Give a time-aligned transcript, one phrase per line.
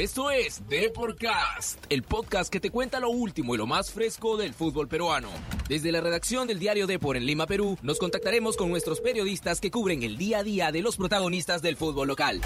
[0.00, 4.54] Esto es Deporcast, el podcast que te cuenta lo último y lo más fresco del
[4.54, 5.28] fútbol peruano.
[5.68, 9.70] Desde la redacción del diario Depor en Lima, Perú, nos contactaremos con nuestros periodistas que
[9.70, 12.40] cubren el día a día de los protagonistas del fútbol local.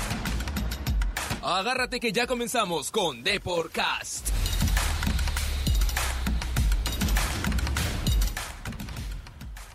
[1.45, 4.31] Agárrate que ya comenzamos con Deporcast.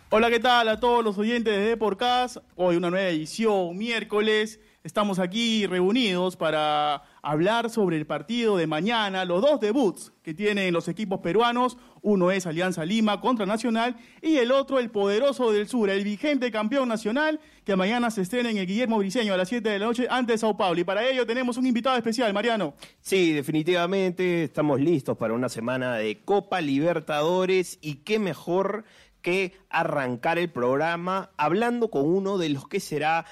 [0.09, 2.39] Hola, ¿qué tal a todos los oyentes de Deporcast?
[2.57, 4.59] Hoy una nueva edición, miércoles.
[4.81, 10.73] Estamos aquí reunidos para hablar sobre el partido de mañana, los dos debuts que tienen
[10.73, 11.77] los equipos peruanos.
[12.01, 16.49] Uno es Alianza Lima contra Nacional y el otro el poderoso del sur, el vigente
[16.49, 19.85] campeón nacional que mañana se estrena en el Guillermo Briceño a las 7 de la
[19.85, 20.79] noche ante Sao Paulo.
[20.79, 22.73] Y para ello tenemos un invitado especial, Mariano.
[23.01, 28.85] Sí, definitivamente estamos listos para una semana de Copa Libertadores y qué mejor
[29.21, 33.25] que arrancar el programa hablando con uno de los que será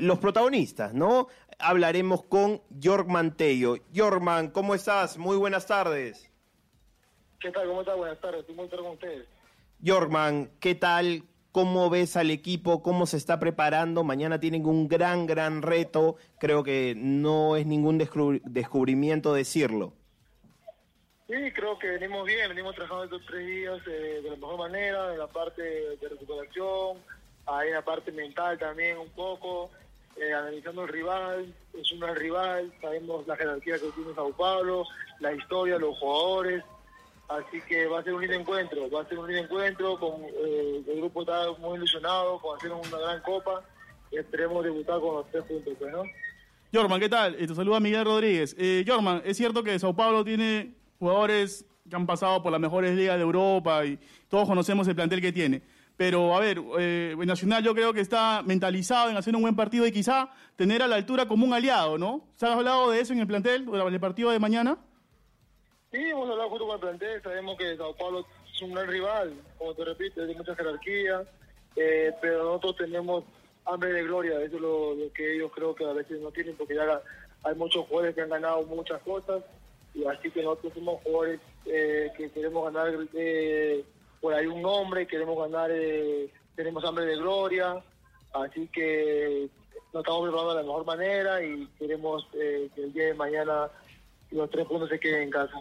[0.00, 1.28] los protagonistas, ¿no?
[1.58, 3.76] Hablaremos con Jorgman Tello.
[3.94, 5.18] Jorgman, ¿cómo estás?
[5.18, 6.30] Muy buenas tardes.
[7.40, 7.68] ¿Qué tal?
[7.68, 7.96] ¿Cómo estás?
[7.96, 8.40] Buenas tardes.
[8.40, 9.28] Estoy muy bien con ustedes.
[9.84, 11.24] Jorgman, ¿qué tal?
[11.52, 12.82] ¿Cómo ves al equipo?
[12.82, 14.02] ¿Cómo se está preparando?
[14.02, 16.16] Mañana tienen un gran, gran reto.
[16.40, 19.92] Creo que no es ningún descubrimiento decirlo.
[21.28, 25.12] Sí, creo que venimos bien, venimos trabajando estos tres días eh, de la mejor manera,
[25.12, 26.98] en la parte de recuperación,
[27.46, 29.70] en la parte mental también un poco,
[30.16, 34.84] eh, analizando el rival, es un gran rival, sabemos la jerarquía que tiene Sao Paulo,
[35.20, 36.62] la historia, los jugadores,
[37.28, 40.22] así que va a ser un lindo encuentro, va a ser un lindo encuentro, con,
[40.22, 43.62] eh, el grupo está muy ilusionado con hacer una gran copa,
[44.10, 46.04] y esperemos debutar con los tres puntos, pues, ¿no?
[46.72, 47.36] Jorman, ¿qué tal?
[47.36, 48.54] Te saluda Miguel Rodríguez.
[48.58, 52.96] Eh, Jorman, es cierto que Sao Paulo tiene jugadores que han pasado por las mejores
[52.96, 55.62] ligas de Europa y todos conocemos el plantel que tiene.
[55.96, 59.86] Pero, a ver, eh, Nacional yo creo que está mentalizado en hacer un buen partido
[59.86, 62.26] y quizá tener a la altura como un aliado, ¿no?
[62.36, 64.78] ¿Se ha hablado de eso en el plantel, el partido de mañana?
[65.92, 69.34] Sí, hemos hablado junto con el plantel, sabemos que Sao Paulo es un gran rival,
[69.56, 71.22] como te repito, de mucha jerarquía,
[71.76, 73.24] eh, pero nosotros tenemos
[73.64, 76.74] hambre de gloria, eso es lo, que ellos creo que a veces no tienen, porque
[76.74, 77.00] ya
[77.44, 79.44] hay muchos jugadores que han ganado muchas cosas,
[79.94, 83.84] y así que nosotros somos jugadores eh, que queremos ganar eh,
[84.24, 87.84] por ahí un nombre, queremos ganar, eh, tenemos hambre de gloria,
[88.32, 89.50] así que
[89.92, 93.68] nos estamos preparando de la mejor manera y queremos que el día de mañana
[94.30, 95.60] los tres puntos se queden en casa.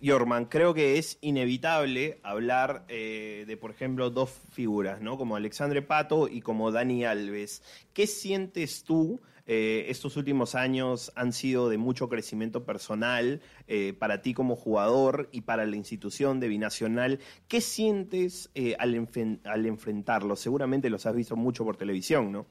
[0.00, 5.18] Yorman, creo que es inevitable hablar de, por ejemplo, dos figuras, ¿no?
[5.18, 7.62] Como Alexandre Pato y como Dani Alves.
[7.92, 9.20] ¿Qué sientes tú
[9.52, 15.28] eh, estos últimos años han sido de mucho crecimiento personal eh, para ti como jugador
[15.32, 17.18] y para la institución de Binacional.
[17.48, 19.08] ¿Qué sientes eh, al,
[19.44, 20.38] al enfrentarlos?
[20.38, 22.46] Seguramente los has visto mucho por televisión, ¿no?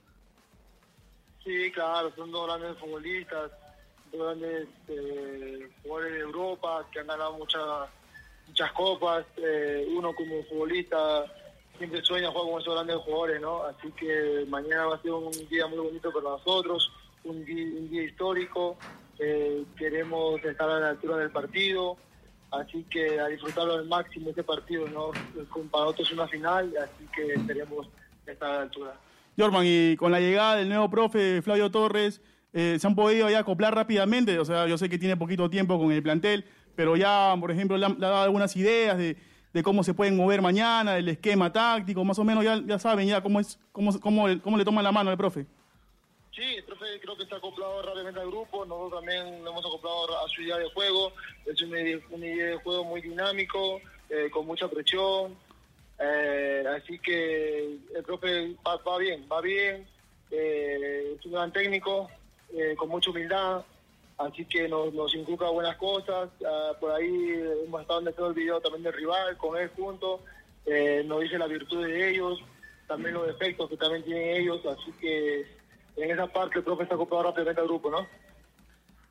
[1.42, 3.50] Sí, claro, son dos grandes futbolistas,
[4.12, 4.68] grandes
[5.84, 7.90] jugadores de Europa que han ganado muchas
[8.48, 9.26] muchas copas.
[9.96, 11.26] uno como futbolista
[11.80, 13.64] siempre sueña jugar con esos grandes jugadores, ¿no?
[13.64, 16.92] Así que mañana va a ser un día muy bonito para nosotros,
[17.24, 18.78] un día, histórico.
[19.18, 21.98] Eh, queremos estar a la altura del partido,
[22.52, 25.12] así que a disfrutarlo al máximo este partido, ¿no?
[25.72, 27.88] Para nosotros es una final, así que queremos
[28.26, 28.94] estar a la altura.
[29.38, 32.22] Jorman, y con la llegada del nuevo profe Flavio Torres,
[32.54, 34.40] eh, ¿se han podido ya acoplar rápidamente?
[34.40, 36.46] O sea, yo sé que tiene poquito tiempo con el plantel,
[36.76, 39.18] pero ya, por ejemplo, le, le ha dado algunas ideas de
[39.54, 43.08] de cómo se pueden mover mañana, el esquema táctico, más o menos ya, ya saben
[43.08, 45.46] ya cómo es cómo, cómo, cómo le toman la mano al profe.
[46.32, 50.24] Sí, el profe creo que está acoplado rápidamente al grupo, nosotros también nos hemos acoplado
[50.24, 51.12] a su idea de juego,
[51.46, 55.36] es una idea, de juego muy dinámico, eh, con mucha presión,
[56.00, 59.88] eh, así que el profe va, bien, va bien,
[60.32, 62.10] eh, es un gran técnico,
[62.78, 63.64] con mucha humildad,
[64.20, 66.30] así que nos, inculca buenas cosas.
[66.46, 67.34] Ah, por ahí
[67.66, 70.22] hemos estado en el video también del rival, con él juntos,
[70.66, 72.40] eh, nos dice la virtud de ellos,
[72.88, 75.48] también los defectos que también tienen ellos, así que
[75.96, 78.08] en esa parte el profe está ocupado rápidamente al grupo, ¿no?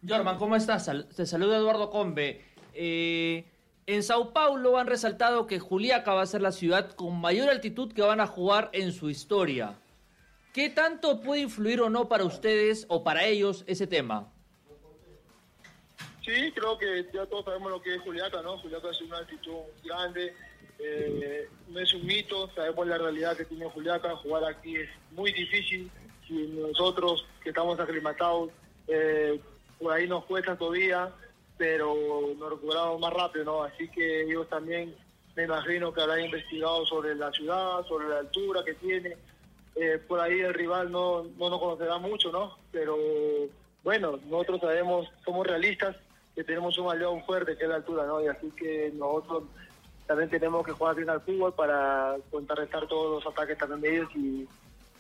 [0.07, 0.91] Jorman, ¿cómo estás?
[1.17, 2.45] Te saluda Eduardo Combe.
[2.73, 3.45] Eh,
[3.87, 7.93] en Sao Paulo han resaltado que Juliaca va a ser la ciudad con mayor altitud
[7.93, 9.79] que van a jugar en su historia.
[10.53, 14.33] ¿Qué tanto puede influir o no para ustedes o para ellos ese tema?
[16.25, 18.59] Sí, creo que ya todos sabemos lo que es Juliaca, ¿no?
[18.59, 20.35] Juliaca es una altitud grande,
[20.79, 25.33] eh, no es un mito, sabemos la realidad que tiene Juliaca, jugar aquí es muy
[25.33, 25.91] difícil,
[26.27, 28.51] si nosotros que estamos aclimatados,
[28.89, 29.41] eh,
[29.79, 31.11] por ahí nos cuesta todavía,
[31.57, 31.95] pero
[32.39, 33.63] nos recuperamos más rápido, ¿no?
[33.63, 34.95] Así que ellos también
[35.35, 39.17] me imagino que habrán investigado sobre la ciudad, sobre la altura que tiene.
[39.81, 42.59] Eh, por ahí el rival no, no nos conocerá mucho, ¿no?
[42.73, 42.97] Pero
[43.85, 45.97] bueno, nosotros sabemos, somos realistas,
[46.35, 48.23] que tenemos un aliado fuerte que es la altura, ¿no?
[48.23, 49.45] Y así que nosotros
[50.07, 54.11] también tenemos que jugar bien al fútbol para contrarrestar todos los ataques también de ellos
[54.17, 54.49] y,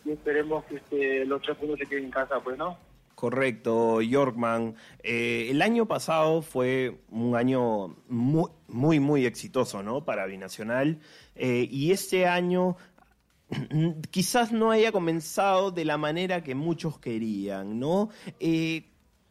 [0.09, 2.79] esperemos que este, los tres puntos se queden en casa, pues, ¿no?
[3.15, 4.75] Correcto, Yorkman.
[5.03, 10.05] Eh, el año pasado fue un año muy, muy, muy exitoso, ¿no?
[10.05, 11.01] Para Binacional.
[11.35, 12.77] Eh, y este año
[14.11, 18.11] quizás no haya comenzado de la manera que muchos querían, ¿no?
[18.41, 18.85] Eh,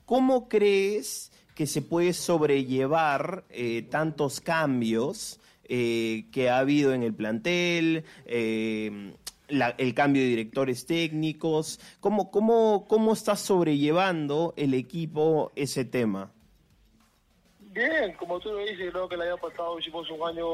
[0.06, 7.14] ¿Cómo crees que se puede sobrellevar eh, tantos cambios eh, que ha habido en el
[7.14, 8.06] plantel?
[9.50, 16.32] la- el cambio de directores técnicos, ¿cómo, cómo, cómo está sobrellevando el equipo ese tema?
[17.60, 20.46] Bien, como tú lo dices, creo que el año pasado hicimos un año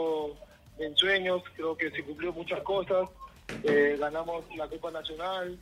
[0.77, 3.09] de ensueños, creo que se cumplió muchas cosas,
[3.63, 5.57] eh, ganamos la Copa Nacional,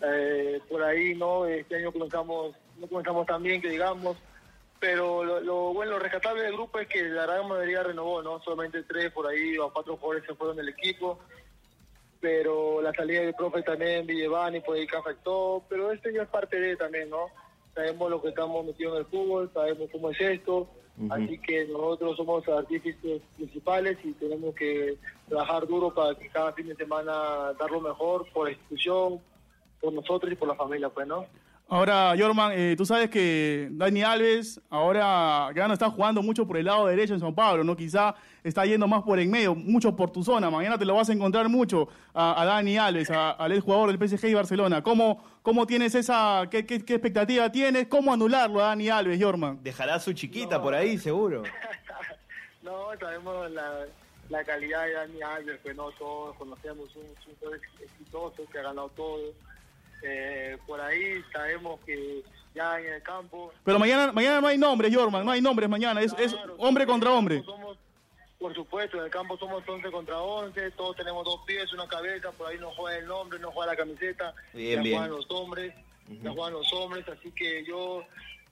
[0.00, 4.16] eh, por ahí no, este año comenzamos, no comenzamos tan bien que digamos,
[4.80, 8.42] pero lo, bueno, lo rescatable del grupo es que la gran mayoría renovó, ¿no?
[8.42, 11.20] Solamente tres por ahí o cuatro jugadores se fueron del equipo,
[12.20, 16.28] pero la salida del profe también, Villevani, por ahí que afectó, pero este ya es
[16.28, 17.28] parte de también, ¿no?
[17.74, 20.68] Sabemos lo que estamos metidos en el fútbol, sabemos cómo es esto,
[21.08, 24.98] así que nosotros somos artífices principales y tenemos que
[25.28, 27.12] trabajar duro para que cada fin de semana
[27.58, 29.20] dar lo mejor por la institución,
[29.80, 31.26] por nosotros y por la familia, pues, ¿no?
[31.76, 36.58] Ahora, Jorman, eh, tú sabes que Dani Alves ahora ya no está jugando mucho por
[36.58, 37.74] el lado derecho en São Paulo, ¿no?
[37.74, 38.14] Quizá
[38.44, 40.50] está yendo más por en medio, mucho por tu zona.
[40.50, 43.90] Mañana te lo vas a encontrar mucho a, a Dani Alves, a- al ex jugador
[43.90, 44.82] del PSG y Barcelona.
[44.82, 47.86] ¿Cómo, cómo tienes esa, qué, qué- qué expectativa tienes?
[47.86, 49.58] ¿Cómo anularlo a Dani Alves, Jorman?
[49.62, 51.42] Dejará su chiquita por ahí, seguro.
[52.62, 53.86] No, sabemos la,
[54.28, 58.62] la calidad de Dani Alves, pues no todos conocemos un, un jugador exitoso que ha
[58.62, 59.32] ganado todo.
[60.02, 62.22] Eh, por ahí sabemos que
[62.54, 66.00] ya en el campo Pero mañana, mañana no hay nombres, Jorman, no hay nombres mañana,
[66.02, 67.42] es, es hombre contra hombre.
[67.44, 67.76] somos-
[68.38, 72.32] por supuesto, en el campo somos 11 contra 11, todos tenemos dos pies, una cabeza,
[72.32, 74.96] por ahí no juega el nombre, no juega la camiseta, Bien, ya bien.
[74.98, 75.72] juegan los hombres,
[76.08, 78.02] ya juegan los hombres, así que yo,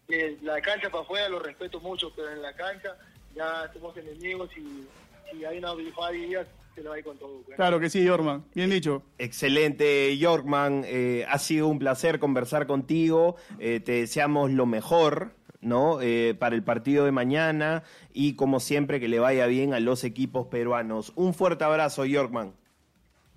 [0.09, 2.97] eh, la cancha para afuera lo respeto mucho, pero en la cancha
[3.35, 4.87] ya somos enemigos y
[5.33, 7.43] si hay una bifadilla, se a ir con todo.
[7.45, 7.57] pues.
[7.57, 9.03] Claro que sí, Jorman, bien dicho.
[9.19, 10.83] Excelente, Yorkman.
[10.87, 13.37] Eh, ha sido un placer conversar contigo.
[13.59, 16.01] Eh, te deseamos lo mejor, ¿no?
[16.01, 17.83] Eh, para el partido de mañana
[18.13, 21.13] y como siempre que le vaya bien a los equipos peruanos.
[21.17, 22.55] Un fuerte abrazo, Yorkman.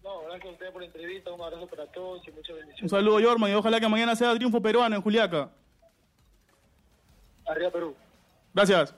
[0.03, 2.91] No, gracias a ustedes por la entrevista, un abrazo para todos y muchas Un bendiciones.
[2.91, 5.49] saludo, Jorman, y ojalá que mañana sea triunfo peruano en Juliaca.
[7.45, 7.93] Arriba Perú.
[8.53, 8.91] Gracias.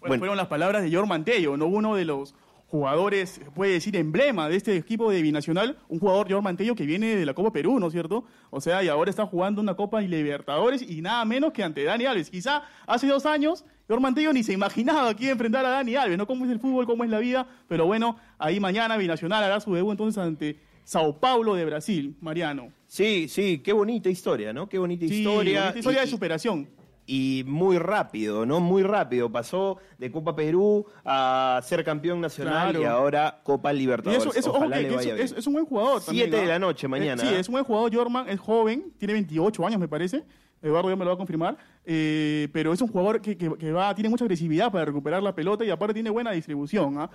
[0.00, 0.20] Bueno, Bueno.
[0.20, 1.66] fueron las palabras de Jorman Tello, ¿no?
[1.66, 2.34] uno de los
[2.70, 7.16] jugadores, puede decir, emblema de este equipo de Binacional, un jugador Jorman Tello que viene
[7.16, 8.24] de la Copa Perú, ¿no es cierto?
[8.50, 12.04] O sea, y ahora está jugando una Copa Libertadores y nada menos que ante Dani
[12.04, 12.28] Alves.
[12.30, 15.96] Quizá hace dos años Jorman Tello ni se imaginaba que iba a enfrentar a Dani
[15.96, 16.26] Alves, ¿no?
[16.26, 19.72] Cómo es el fútbol, cómo es la vida, pero bueno, ahí mañana Binacional hará su
[19.74, 22.68] debut entonces ante Sao Paulo de Brasil, Mariano.
[22.86, 24.68] Sí, sí, qué bonita historia, ¿no?
[24.68, 25.60] Qué bonita Sí, historia.
[25.62, 26.68] bonita historia Y- de superación.
[27.10, 28.60] Y muy rápido, ¿no?
[28.60, 29.32] Muy rápido.
[29.32, 32.82] Pasó de Copa Perú a ser campeón nacional Claro.
[32.82, 34.22] y ahora Copa Y Libertadores.
[34.26, 35.24] eso, eso, ojo Ojalá que- le que vaya es, bien.
[35.24, 36.02] es- es un buen jugador.
[36.04, 36.54] también, Siete de ¿ah?
[36.54, 37.38] la noche mañana, Eh, sí, ¿ah?
[37.40, 37.92] es un buen jugador.
[37.94, 40.22] Jorman es joven, tiene 28 años, me parece.
[40.60, 41.56] Eduardo ya me lo va a confirmar.
[41.86, 45.34] Eh, pero es un jugador que, que- que va, tiene mucha agresividad para recuperar la
[45.34, 46.98] pelota y aparte tiene buena distribución.
[46.98, 47.08] ¿ah?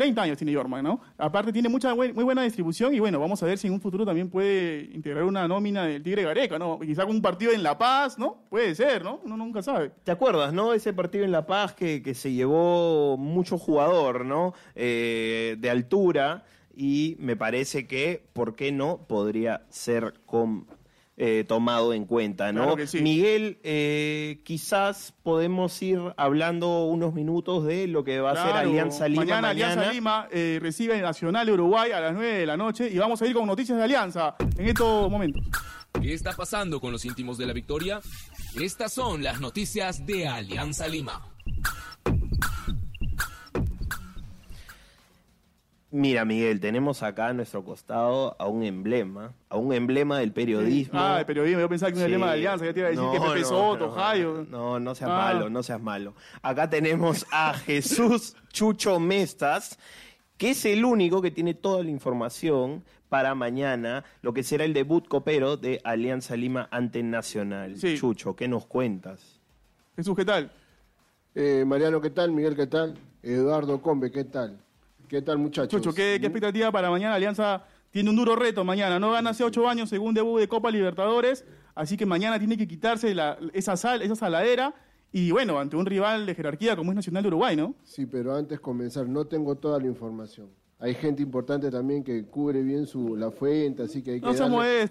[0.00, 0.98] 30 años tiene Jorman, ¿no?
[1.18, 4.06] Aparte tiene mucha muy buena distribución y bueno, vamos a ver si en un futuro
[4.06, 6.78] también puede integrar una nómina del Tigre Gareca, ¿no?
[6.78, 8.38] Quizá con un partido en La Paz, ¿no?
[8.48, 9.20] Puede ser, ¿no?
[9.24, 9.90] Uno nunca sabe.
[10.02, 10.72] ¿Te acuerdas, no?
[10.72, 14.54] Ese partido en La Paz que, que se llevó mucho jugador, ¿no?
[14.74, 19.04] Eh, de altura y me parece que, ¿por qué no?
[19.06, 20.66] Podría ser con,
[21.22, 22.62] eh, tomado en cuenta, ¿no?
[22.62, 23.02] Claro que sí.
[23.02, 29.06] Miguel, eh, quizás podemos ir hablando unos minutos de lo que va a ser Alianza
[29.06, 29.48] Lima mañana.
[29.48, 29.72] mañana.
[29.72, 32.96] Alianza Lima eh, recibe el Nacional de Uruguay a las 9 de la noche y
[32.96, 35.44] vamos a ir con noticias de Alianza en estos momentos.
[36.00, 38.00] ¿Qué está pasando con los íntimos de la victoria?
[38.58, 41.20] Estas son las noticias de Alianza Lima.
[45.92, 51.00] Mira, Miguel, tenemos acá a nuestro costado a un emblema, a un emblema del periodismo.
[51.00, 52.10] Ah, el periodismo, yo pensaba que un Sí.
[52.12, 54.46] lema de Alianza, ya te iba a decir No, que Pepe no, Soto, no, Jayo.
[54.48, 55.16] No, no seas Ah.
[55.16, 56.14] malo, no seas malo.
[56.42, 59.80] Acá tenemos a Jesús Chucho Mestas,
[60.38, 64.72] que es el único que tiene toda la información para mañana, lo que será el
[64.72, 67.76] debut copero de Alianza Lima ante Nacional.
[67.78, 67.96] Sí.
[67.98, 69.40] Chucho, ¿qué nos cuentas?
[69.96, 70.52] Jesús, ¿qué tal?
[71.34, 72.30] Eh, Mariano, ¿qué tal?
[72.30, 72.96] Miguel, ¿qué tal?
[73.24, 74.56] Eduardo Combe, ¿qué tal?
[75.10, 75.68] ¿Qué tal, muchachos?
[75.82, 77.16] Chucho, ¿qué, qué expectativa para mañana?
[77.16, 79.00] Alianza tiene un duro reto mañana.
[79.00, 82.68] No gana hace ocho años según debut de Copa Libertadores, así que mañana tiene que
[82.68, 84.72] quitarse la- esa sal, esa saladera.
[85.10, 87.74] Y bueno, ante un rival de jerarquía como es Nacional de Uruguay, ¿no?
[87.82, 90.48] Sí, pero antes de comenzar, no tengo toda la información.
[90.78, 94.32] Hay gente importante también que cubre bien su la fuente, así que hay que No
[94.32, 94.46] darle-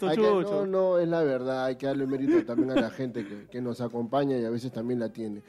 [0.09, 0.65] hay que- Chucho.
[0.65, 3.61] no, no, es la verdad, hay que darle mérito también a la gente que, que
[3.61, 5.41] nos acompaña y a veces también la tiene.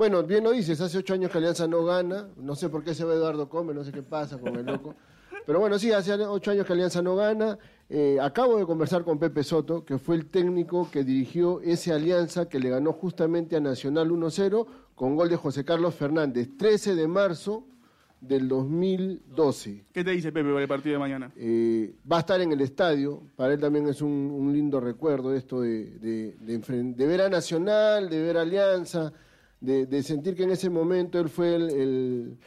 [0.00, 2.94] Bueno, bien lo dices, hace ocho años que Alianza no gana, no sé por qué
[2.94, 4.94] se ve Eduardo Come, no sé qué pasa con el loco.
[5.44, 7.58] Pero bueno, sí, hace ocho años que Alianza no gana.
[7.86, 12.48] Eh, acabo de conversar con Pepe Soto, que fue el técnico que dirigió ese Alianza
[12.48, 17.06] que le ganó justamente a Nacional 1-0 con gol de José Carlos Fernández, 13 de
[17.06, 17.66] marzo
[18.22, 19.84] del 2012.
[19.92, 21.30] ¿Qué te dice Pepe para el partido de mañana?
[21.36, 25.34] Eh, va a estar en el estadio, para él también es un, un lindo recuerdo
[25.34, 29.12] esto de, de, de ver a Nacional, de ver a Alianza,
[29.60, 32.38] de, sentir que en ese momento él fue el,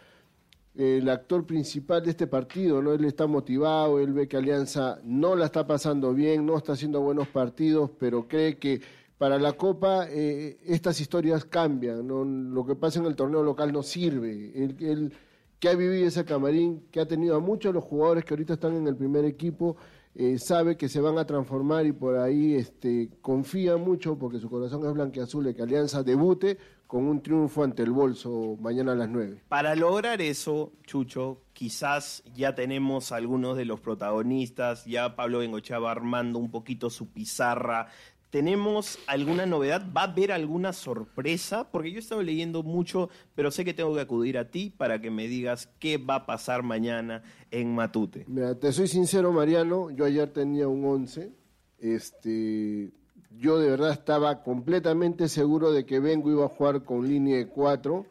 [0.76, 2.94] el- actor principal de este partido, ¿no?
[2.94, 7.02] Él está motivado, él ve que Alianza no la está pasando bien, no está haciendo
[7.02, 8.82] buenos partidos, pero cree que
[9.18, 12.26] para la Copa eh, estas historias cambian, ¿no?
[12.26, 14.52] Lo que pasa en el torneo local no sirve.
[14.56, 15.14] Él, él
[15.60, 18.54] que ha vivido ese camarín, que ha tenido a muchos de los jugadores que ahorita
[18.56, 19.78] están en el primer equipo,
[20.16, 24.50] eh, sabe que se van a transformar y por ahí este, confía mucho, porque su
[24.50, 28.96] corazón es blanqueazul, de que Alianza debute con un triunfo ante el bolso mañana a
[28.96, 29.42] las 9.
[29.50, 35.92] Para lograr eso, Chucho, quizás ya tenemos algunos de los protagonistas, ya Pablo Bengochea va
[35.92, 37.88] armando un poquito su pizarra.
[38.30, 39.86] ¿Tenemos alguna novedad?
[39.96, 41.70] ¿Va a haber alguna sorpresa?
[41.70, 45.00] Porque yo he estado leyendo mucho, pero sé que tengo que acudir a ti para
[45.00, 47.22] que me digas qué va a pasar mañana
[47.52, 48.26] en Matute.
[48.28, 51.32] Mira, te soy sincero, Mariano, yo ayer tenía un 11.
[51.78, 52.92] Este,
[53.38, 57.48] yo de verdad estaba completamente seguro de que Vengo iba a jugar con línea de
[57.48, 58.06] 4,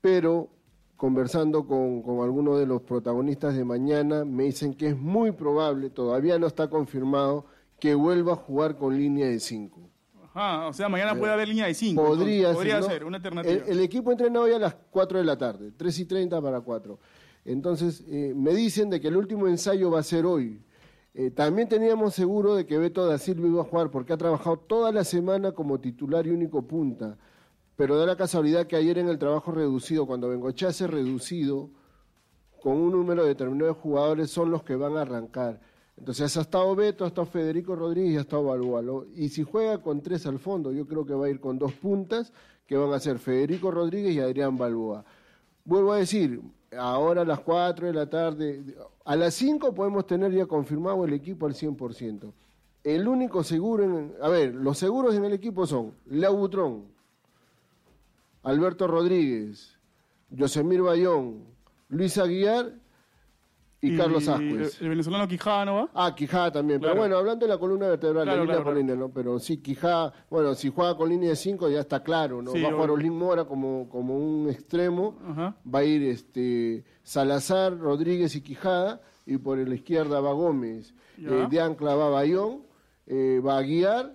[0.00, 0.48] pero
[0.96, 5.90] conversando con, con algunos de los protagonistas de mañana, me dicen que es muy probable,
[5.90, 7.46] todavía no está confirmado,
[7.78, 9.80] que vuelva a jugar con línea de 5.
[10.34, 12.02] Ajá, o sea, mañana puede haber línea de 5.
[12.02, 12.86] Podría, podría ¿no?
[12.86, 13.54] ser una alternativa.
[13.54, 16.60] El, el equipo entrena hoy a las 4 de la tarde, 3 y 30 para
[16.60, 16.98] 4.
[17.44, 20.60] Entonces, eh, me dicen de que el último ensayo va a ser hoy.
[21.14, 24.58] Eh, también teníamos seguro de que Beto da Silva iba a jugar porque ha trabajado
[24.58, 27.16] toda la semana como titular y único punta.
[27.76, 31.70] Pero da la casualidad que ayer en el trabajo reducido, cuando Bengochea hace reducido,
[32.62, 35.60] con un número determinado de jugadores son los que van a arrancar.
[35.96, 38.82] Entonces ha estado Beto, ha estado Federico Rodríguez ha estado Balboa.
[38.82, 39.04] ¿no?
[39.14, 41.72] Y si juega con tres al fondo, yo creo que va a ir con dos
[41.74, 42.32] puntas,
[42.66, 45.04] que van a ser Federico Rodríguez y Adrián Balboa.
[45.64, 46.40] Vuelvo a decir,
[46.78, 48.62] ahora a las 4 de la tarde,
[49.04, 52.32] a las 5 podemos tener ya confirmado el equipo al 100%.
[52.84, 56.84] El único seguro, en, a ver, los seguros en el equipo son Lau Butrón,
[58.42, 59.78] Alberto Rodríguez,
[60.30, 61.44] Yosemir Bayón,
[61.88, 62.74] Luis Aguiar
[63.92, 64.78] y, Carlos Ascuez.
[64.80, 65.88] El, el venezolano Quijano va.
[65.94, 66.80] Ah, Quijada también.
[66.80, 66.94] Claro.
[66.94, 69.08] Pero bueno, hablando de la columna vertebral, Claro, la línea claro, por línea, ¿no?
[69.10, 72.52] Pero sí, Quijada, bueno, si juega con línea de 5 ya está claro, ¿no?
[72.52, 72.90] Sí, va a jugar.
[72.90, 75.56] Olin Mora como, como un extremo, Ajá.
[75.72, 80.94] va a ir este Salazar, Rodríguez y Quijada, y por la izquierda va Gómez.
[81.18, 82.62] Eh, de Ancla va Bayón,
[83.06, 84.14] eh, va Aguiar,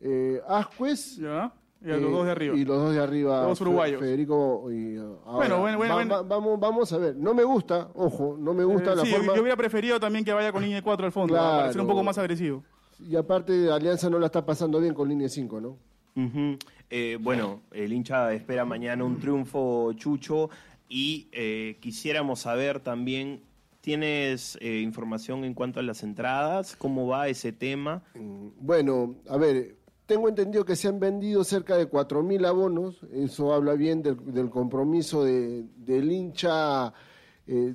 [0.00, 1.16] eh, Ascuez.
[1.16, 1.52] Ya.
[1.84, 2.56] Y a eh, los dos de arriba.
[2.56, 3.42] Y los dos de arriba.
[3.44, 4.00] Los uruguayos.
[4.00, 4.98] Federico y.
[4.98, 6.14] uh, ahora, Bueno, bueno, bueno, va- bueno.
[6.14, 7.16] va- vamos, vamos a ver.
[7.16, 9.34] No me gusta, ojo, no me gusta Eh, la sí, yo- forma.
[9.34, 11.58] yo hubiera preferido también que vaya con línea de 4 al fondo, Claro.
[11.58, 12.62] para ser un poco más agresivo.
[13.00, 15.76] Y aparte, Alianza no la está pasando bien con línea 5, ¿no?
[16.90, 20.50] Eh, bueno, el hincha espera mañana un triunfo chucho
[20.88, 23.40] y eh, quisiéramos saber también,
[23.80, 26.76] ¿tienes eh, información en cuanto a las entradas?
[26.76, 28.02] ¿Cómo va ese tema?
[28.14, 29.74] Mm, Bueno, a ver,
[30.06, 34.50] tengo entendido que se han vendido cerca de 4.000 abonos, eso habla bien del, del
[34.50, 36.92] compromiso de- del hincha,
[37.46, 37.74] eh,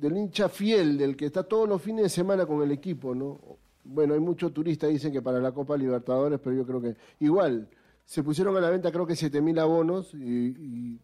[0.00, 3.38] del hincha fiel, del que está todos los fines de semana con el equipo, ¿no?
[3.84, 7.68] Bueno, hay muchos turistas dicen que para la Copa Libertadores, pero yo creo que igual,
[8.04, 10.98] se pusieron a la venta creo que 7.000 abonos y, y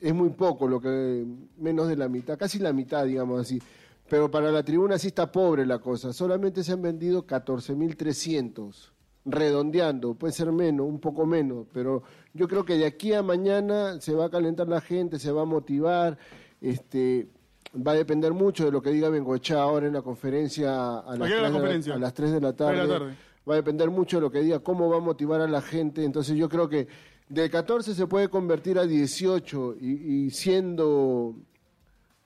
[0.00, 1.24] es muy poco, lo que
[1.58, 3.60] menos de la mitad, casi la mitad, digamos así.
[4.08, 6.12] Pero para la tribuna sí está pobre la cosa.
[6.12, 8.90] Solamente se han vendido 14.300,
[9.24, 12.02] redondeando, puede ser menos, un poco menos, pero
[12.34, 15.42] yo creo que de aquí a mañana se va a calentar la gente, se va
[15.42, 16.18] a motivar,
[16.60, 17.28] este
[17.74, 21.28] va a depender mucho de lo que diga Bengochá ahora en la conferencia a las,
[21.28, 21.94] qué hora la 3 de la- conferencia?
[21.94, 22.86] a las 3 de la Tres de tarde.
[22.92, 23.14] la tarde.
[23.48, 26.02] Va a depender mucho de lo que diga, cómo va a motivar a la gente.
[26.04, 26.86] Entonces yo creo que
[27.28, 29.90] de 14 se puede convertir a 18 y,
[30.26, 31.34] y siendo,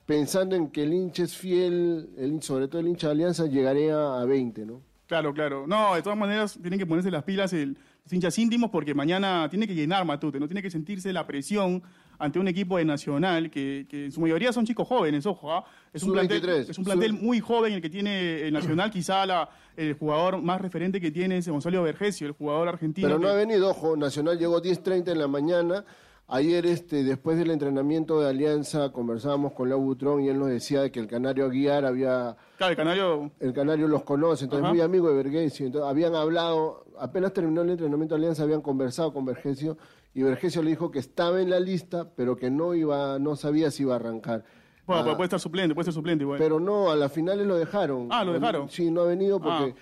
[0.05, 4.19] pensando en que el hincha es fiel, el, sobre todo el hincha de Alianza, llegaría
[4.19, 4.81] a 20, ¿no?
[5.09, 5.65] Claro, claro.
[5.67, 9.47] No, de todas maneras tienen que ponerse las pilas el, los hinchas íntimos porque mañana
[9.49, 11.81] tiene que llenar Matute, no tiene que sentirse la presión
[12.19, 15.63] ante un equipo de Nacional que, que en su mayoría son chicos jóvenes, ojo, ¿ah?
[15.91, 16.69] es, un plantel, Sub-23.
[16.69, 20.39] es un plantel Sub- muy joven el que tiene el Nacional, quizá la, el jugador
[20.43, 23.07] más referente que tiene es Gonzalo Vergesio, el jugador argentino.
[23.07, 25.85] Pero no que- ha venido, ojo, Nacional llegó 10.30 en la mañana.
[26.31, 30.81] Ayer, este, después del entrenamiento de Alianza, conversábamos con Lau Butrón y él nos decía
[30.81, 34.73] de que el Canario Aguiar había Claro, el Canario el Canario los conoce, entonces Ajá.
[34.73, 35.65] muy amigo de Vergesio.
[35.65, 39.77] Entonces habían hablado, apenas terminó el entrenamiento de Alianza, habían conversado con Vergesio
[40.13, 43.71] y Vergesio le dijo que estaba en la lista, pero que no iba, no sabía
[43.71, 44.43] si iba a arrancar.
[44.85, 46.37] Bueno, Ah, pues puede estar suplente, puede ser suplente igual.
[46.37, 48.07] pero no, a las finales lo dejaron.
[48.11, 48.69] Ah, ¿lo dejaron?
[48.69, 49.73] Sí, no ha venido porque uh,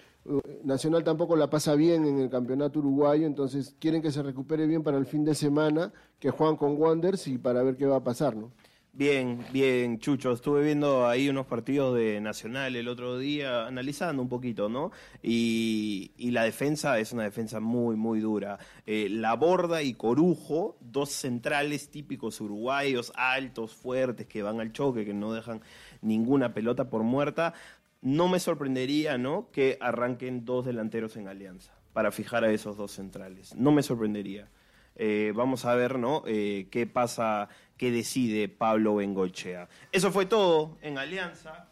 [0.64, 4.84] Nacional tampoco la pasa bien en el campeonato uruguayo, entonces quieren que se recupere bien
[4.84, 8.04] para el fin de semana, que juegan con Wanderers y para ver qué va a
[8.04, 8.52] pasar, ¿no?
[8.98, 10.32] Bien, bien, Chucho.
[10.32, 14.92] Estuve viendo ahí unos partidos de Nacional el otro día, analizando un poquito, ¿no?
[15.22, 18.58] Y, la defensa es una defensa muy, muy dura.
[18.88, 25.06] Eh, la Borda y Corujo, dos centrales típicos uruguayos, altos, fuertes, que van al choque,
[25.06, 25.62] que no dejan
[26.02, 27.54] ninguna pelota por muerta.
[28.02, 29.50] No me sorprendería, ¿no?
[29.52, 33.56] Que arranquen dos delanteros en alianza para fijar a esos dos centrales.
[33.56, 34.50] No me sorprendería.
[34.96, 36.24] Eh, vamos a ver, ¿no?
[36.26, 39.68] Eh, qué pasa, qué decide Pablo Bengochea.
[39.92, 41.70] Eso fue todo en Alianza.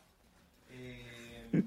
[0.72, 1.63] Eh,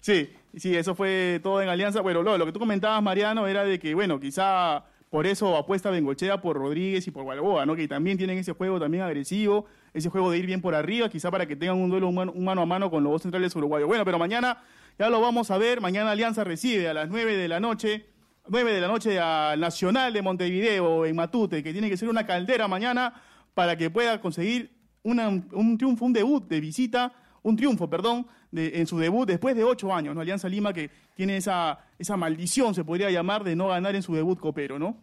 [0.00, 2.00] Sí, sí, eso fue todo en alianza.
[2.00, 5.90] Bueno, lo, lo que tú comentabas, Mariano, era de que, bueno, quizá por eso apuesta
[5.90, 7.76] Bengochea por Rodríguez y por Balboa, ¿no?
[7.76, 11.30] Que también tienen ese juego también agresivo, ese juego de ir bien por arriba, quizá
[11.30, 13.88] para que tengan un duelo humano- un mano a mano con los dos centrales uruguayos.
[13.88, 14.58] Bueno, pero mañana
[14.98, 15.80] ya lo vamos a ver.
[15.80, 18.06] Mañana Alianza recibe a las 9 de la noche,
[18.48, 22.26] 9 de la noche al Nacional de Montevideo en Matute, que tiene que ser una
[22.26, 23.14] caldera mañana
[23.54, 24.70] para que pueda conseguir
[25.02, 29.64] un triunfo, un debut de visita, un triunfo, perdón, de- en su debut después de
[29.64, 30.20] ocho años, ¿no?
[30.20, 34.14] Alianza Lima que tiene esa, esa maldición, se podría llamar, de no ganar en su
[34.14, 34.96] debut copero, ¿no?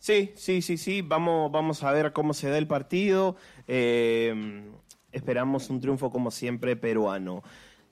[0.00, 1.02] Sí, sí, sí, sí.
[1.02, 3.36] Vamos, vamos a ver cómo se da el partido.
[3.68, 4.64] Eh,
[5.12, 7.42] esperamos un triunfo como siempre peruano.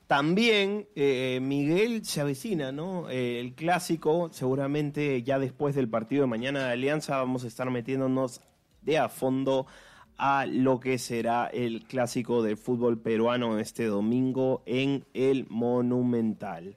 [0.06, 3.10] También eh, Miguel se avecina, ¿no?
[3.10, 7.70] Eh, el clásico, seguramente ya después del partido de mañana de Alianza vamos a estar
[7.70, 8.40] metiéndonos
[8.80, 9.66] de a fondo
[10.16, 16.74] a lo que será el clásico del fútbol peruano este domingo en el Monumental.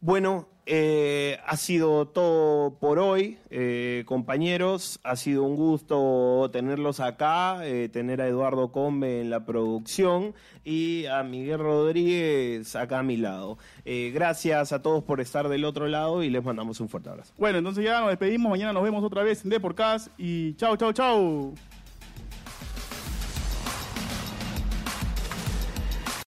[0.00, 5.00] Bueno, eh, ha sido todo por hoy, eh, compañeros.
[5.02, 11.06] Ha sido un gusto tenerlos acá, eh, tener a Eduardo Combe en la producción y
[11.06, 13.58] a Miguel Rodríguez acá a mi lado.
[13.84, 17.32] Gracias a todos por estar del otro lado y les mandamos un fuerte abrazo.
[17.38, 20.92] Bueno, entonces ya nos despedimos, mañana nos vemos otra vez en Deporcast y chau, chau,
[20.92, 21.54] chau.